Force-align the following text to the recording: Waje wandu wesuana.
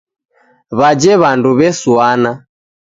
Waje 0.79 1.11
wandu 1.21 1.49
wesuana. 1.59 2.31